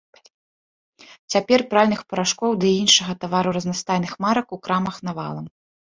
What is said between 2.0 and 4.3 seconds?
парашкоў ды і іншага тавару разнастайных